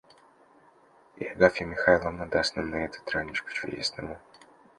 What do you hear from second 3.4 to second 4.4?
чудесного...